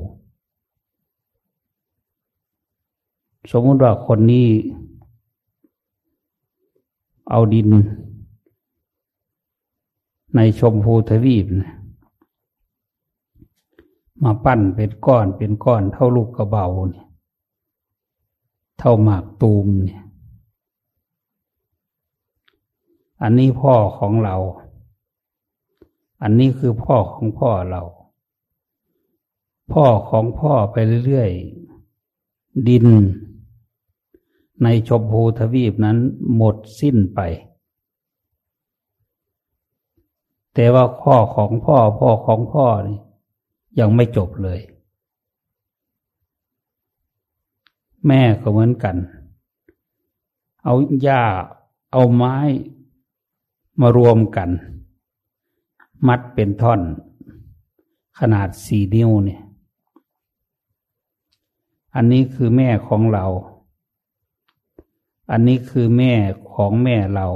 [3.51, 4.49] สมมติว่าคนนี้
[7.31, 7.69] เอาดิน
[10.35, 11.73] ในชมพูทวีปนะ
[14.23, 17.07] มาปั้นเป็นก้อนเป็นก้อนเท่าลูกกระเบาเนี่ย
[18.79, 20.03] เท่าหมากตูมเนี่ย
[23.23, 24.37] อันนี้พ่อของเรา
[26.23, 27.83] อันนี้คือพ่อของพ่อเรา
[29.73, 32.87] พ่อของพ่อไปเรื่อยๆ ดิน
[34.63, 35.99] ในชมพูทวีปนั้น
[36.37, 37.21] หมดสิ้นไป
[40.55, 42.99] แต่ว่าพ่อของพ่อพ่อของพ่อนี่
[43.79, 44.61] ยังไม่จบเลย
[48.07, 48.97] แม่ก็เหมือนกัน
[50.65, 51.23] เอาหญ้า
[51.93, 52.37] เอาไม้
[53.81, 54.51] มารวมกัน
[56.07, 56.81] มัดเป็นท่อน
[58.19, 59.43] ขนาดสี่นิ้วเนี่ย
[62.01, 63.27] อันนี้คือแม่ของเรา
[65.31, 66.13] อันนี้คือแม่
[66.53, 67.29] ของแม่เรา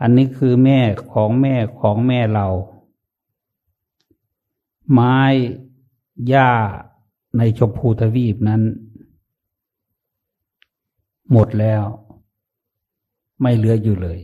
[0.00, 0.80] อันนี้คือแม่
[1.12, 2.48] ของแม่ของแม่เรา
[4.92, 5.18] ไม้
[6.28, 6.50] หญ้า
[7.36, 8.62] ในชมพูทวีปนั้น
[11.32, 11.82] หมดแล้ว
[13.40, 14.20] ไม่เหลืออยู่เลย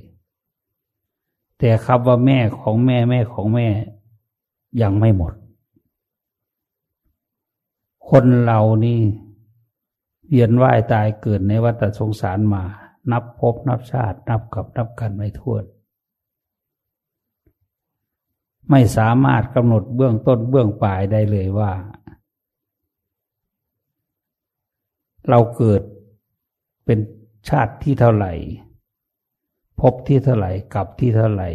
[1.59, 3.69] แต่คำว่าแม่ของแม่แม่ของแม่
[4.83, 5.33] ยังไม่หมด
[8.11, 9.01] คนเรานี่
[10.29, 12.65] เวียนว่ายตายเกิดในวัฏสงสารมา
[13.13, 15.65] นับพบนับชาติ นับกับนับกันไม่ถ้วน
[18.71, 21.73] ไม่สามารถกำหนดเบื้องต้นเบื้องปลายได้เลยว่า
[25.29, 25.83] เราเกิด
[26.85, 26.99] เป็น
[27.49, 28.33] ชาติที่เท่าไหร่
[29.81, 31.49] พบที่เท่าไหร่กับที่เท่าไหร่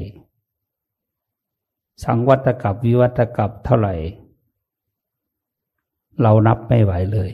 [2.04, 3.96] สังวัตกับวิวัตกับเท่าไหร่
[6.22, 7.32] เรานับไม่ไหวเลย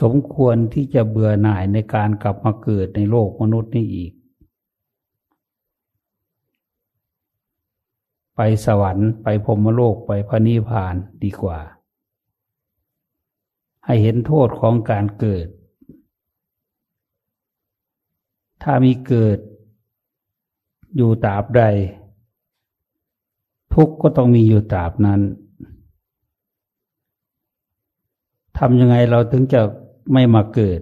[0.00, 4.12] สมควรที่จะเบื่อหน่ายในการกลับมาเกิดในโลกมนุษย์นี้อีก
[8.36, 10.94] ไปสวรรค์ไปพรมโลกไปพระนิพพาน
[11.24, 11.60] ดีกว่า
[13.84, 15.46] ให้เห็นโทษของการเกิด
[18.62, 19.38] ถ้ามีเกิด
[20.96, 21.62] อยู่ตราบใด
[23.74, 25.20] ทุกก็ต้องมีอยู่ตราบนั้น
[28.58, 29.60] ทำยังไงเราถึงจะ
[30.12, 30.80] ไม่มาเกิด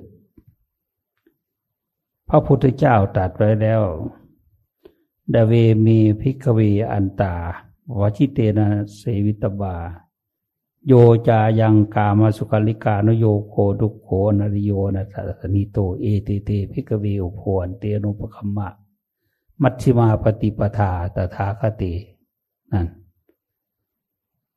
[2.28, 3.82] พระพุทธเจ้าตรัสไว้แล้ว
[5.34, 5.52] ดาเว
[5.86, 6.60] มีพิกเว
[6.92, 7.34] อันตา
[8.00, 8.66] วชิเตนะ
[8.96, 9.76] เสวิตบา
[10.86, 10.92] โย
[11.28, 14.08] จายังกามาสุกลิกานโยโคดุโค
[14.38, 15.02] นริโยนั
[15.40, 18.68] สนิโตเอเตเตพิกเวอุพวนเตนุปคัมมะ
[19.62, 21.94] มัชฌิมาปฏิปทาตถาคติ
[22.72, 22.86] นั่น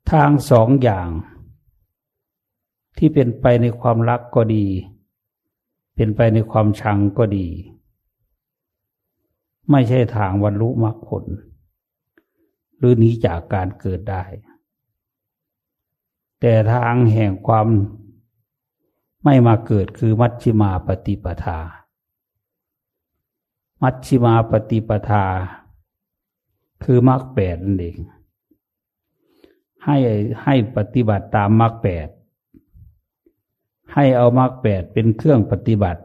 [0.10, 1.10] ทางสองอย่าง
[2.98, 4.66] ที่เป็นไปในความรักก็ดี
[5.96, 7.48] เป็นไปในความชังก็ดี
[9.72, 11.26] ไม่ใช่ทางวันรุมรรคผล
[12.78, 14.24] หรือหนีจากการเกิดได้
[16.40, 17.68] แต่ทางแห่งความ
[19.24, 21.60] ไม่มาเกิดคือมัชชิมาปฏิปทา
[23.82, 25.26] มัชชิมาปฏิปทา
[26.84, 27.98] คือมรรคแปดนั่นเอง
[29.86, 29.98] ให้
[30.44, 32.08] ให้ปฏิบัติตามมรรคแปด
[33.96, 36.02] ให้เอามรรคแปดเป็นเครื่องปฏิบัติ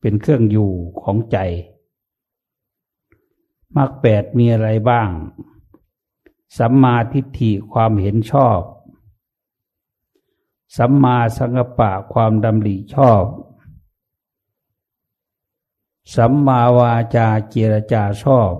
[0.00, 1.38] เป็นเครื่องอยู่ของใจ
[3.76, 5.08] มรรคแปดมีอะไรบ้าง
[6.58, 8.60] สัมมาทิฏฐิความเห็นชอบ
[10.76, 13.22] สัมมาสังกปะความดำริชอบ
[16.14, 18.52] สัมมาวาจาเจรจาชอบ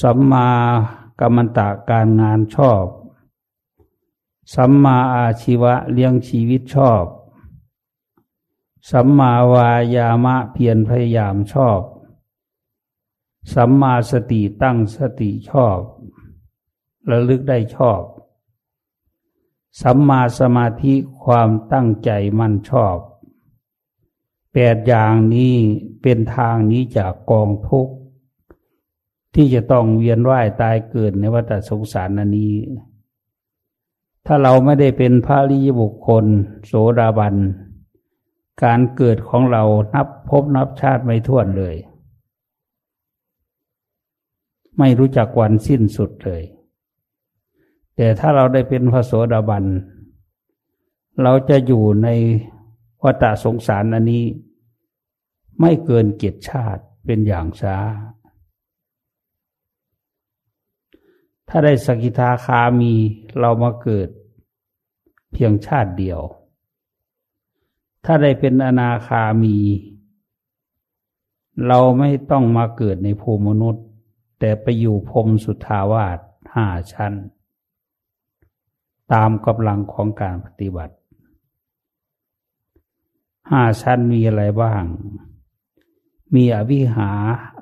[0.00, 0.48] สัมมา
[1.20, 2.84] กรรมตะการงานชอบ
[4.54, 7.04] สัมมาอาชีวะเลี้ยงชีวิตชอบ
[8.90, 11.80] สัมมาวายามะเพียรพยายามชอบ
[13.54, 15.78] สัมมาสติตั้งสติชอบ
[17.10, 18.02] ระลึกได้ชอบ
[19.82, 22.96] สัมมาสมาธิความตั้งใจมั่นชอบ
[24.52, 25.54] แปดอย่างนี้
[26.02, 27.94] เป็นทางนี้จากกองทุกข์
[29.34, 32.54] ที่จะต้องเวียนว่ายตายเกิดในวัฏสงสารนนี้
[34.26, 36.24] ถ้าเราไม่ได้เป็นพระริยบุคคล
[36.66, 37.34] โสดาบัน
[38.64, 39.62] การเกิดของเรา
[39.94, 41.76] นับพบนับชาติไม่ท้วนเลย
[44.78, 46.42] ไม่รู้จักวันสิ้นสุดเลย
[47.96, 49.64] แต่ถ้าเราได้เป็นพระโสดาบัน
[51.22, 52.08] เราจะอยู่ใน
[53.04, 54.24] วัฏสงสารอันนี้
[55.60, 57.76] ไม่เกินเกียรติชาติเป็นอย่างช้า
[61.54, 62.94] ถ้าได้สกิทาคามี
[63.40, 64.08] เรามาเกิด
[65.32, 66.20] เพียงชาติเดียว
[68.04, 69.56] ถ้าได้เป็นอนาคามี
[71.66, 73.84] เราไม่ต้องมาเกิดในภูมิมนุษย์
[74.38, 76.18] แต่ไปอยู่พรมสุทธาวาส
[76.54, 77.12] ห้าชั้น
[79.12, 80.94] ตามกำลังของการปฏิบัติ
[83.50, 84.82] ห้าชั้นมีอะไรบ้าง
[86.34, 87.10] มีอวิหา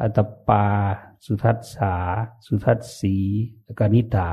[0.01, 0.19] อัต
[0.49, 0.67] ปา
[1.25, 1.95] สุทัสสา
[2.47, 3.17] สุทัสสี
[3.79, 4.31] กนิตา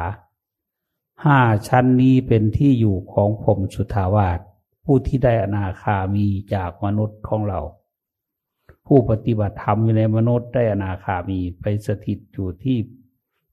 [1.25, 4.39] ห้าชั้นนี้เป็นที่อยู่ของผมสุทาวาส
[4.83, 7.61] ผู้ที่ได้อนาคามีจากมนุษย์ของเรา
[8.85, 12.77] ผู้ปฏิบัติธรรมอยู่ในมนุษย์ได้อนาคามีไปสถิตอยู่ที่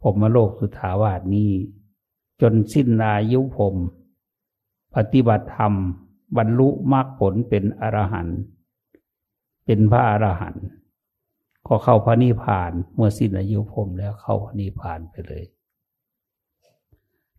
[0.03, 1.51] ผมมโลกสุทาวาสนี้
[2.41, 3.75] จนสิ้นอายุผม
[4.95, 5.73] ปฏิบัติธรรม
[6.37, 8.39] บรรลุมรรคผลเป็นอรหันต์
[9.65, 10.65] เป็นพระอรหันต์
[11.67, 15.45] ก็เข้าพระนิพพาน เมื่อสิ้นอายุผมแล้วเข้าพระนิพพานไปเลย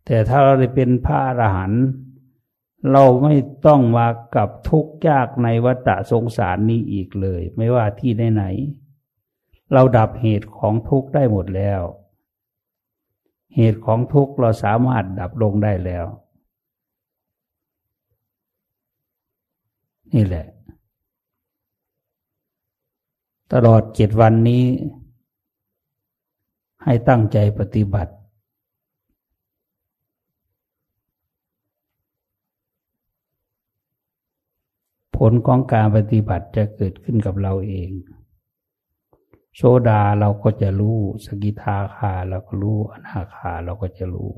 [0.04, 1.84] แต่ถ้าเราได้เป็นพระอรหันต์
[2.92, 3.34] เราไม่
[3.66, 11.82] ต้องมากับทุกข์ยากในวัฏสงสารนี้อีกเลย ไม่ว่าที่ไหนๆเราดับเหตุของทุกข์ได้หมดแล้ว
[13.56, 16.06] เหตุของทุกข์เราสามารถดับลงได้แล้ว
[20.14, 20.46] นี่แหละ
[23.52, 24.64] ตลอดเจ็ดวันนี้
[26.84, 28.12] ให้ตั้งใจปฏิบัติ
[35.16, 37.90] ผลของการปฏิบัติจะเกิดขึ้นกับเราเอง
[39.56, 44.32] โซดาเราก็จะรู้ สกิทาคาเราก็รู้ อนาคาเราก็จะรู้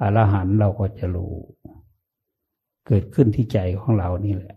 [0.00, 1.34] อรหันเราก็จะรู้
[2.86, 4.56] เกิดขึ้นที่ใจของเรานี่แหละ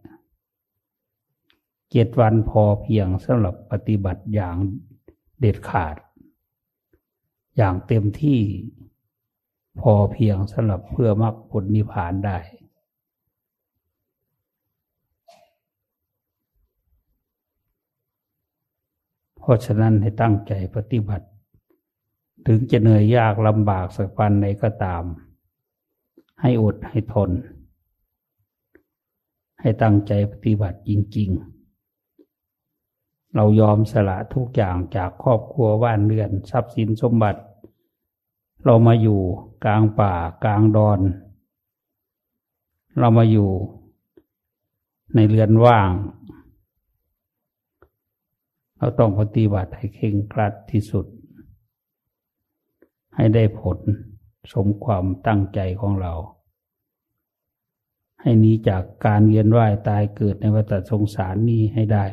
[1.91, 4.55] เจ็ดวันพอเพียงสำหรับปฏิบัติอย่าง
[5.39, 5.95] เด็ดขาด
[7.57, 8.41] อย่างเต็มที่
[9.79, 12.37] พอเพียงสำหรับเพื่อมรรคผลนิพพานได้
[19.37, 21.27] เพราะฉะนั้นให้ตั้งใจปฏิบัติ
[22.47, 25.03] ถึงจะเหนื่อยยากลำบากสักปันไหนก็ตาม
[26.41, 27.31] ให้อดให้ทน
[29.61, 31.58] ให้ตั้งใจปฏิบัติจริง ๆ
[33.35, 37.41] เรายอมสละทุกอย่างจากครอบครัวบ้านเรือน ทรัพย์สินสมบัติ
[38.65, 39.21] เรามาอยู่
[39.65, 40.13] กลางป่า
[40.43, 40.99] กลางดอน
[42.99, 43.49] เรามาอยู่
[45.15, 45.91] ในเรือนว่าง
[48.77, 51.05] เราต้องปฏิบัติให้เข่งครัดที่สุด
[53.15, 53.77] ให้ได้ผล
[54.53, 56.13] สมความตั้งใจของเรา
[58.21, 62.05] ให้นี้จากการเวียนว่ายตายเกิดในวัฏสงสารนี้ให้ได้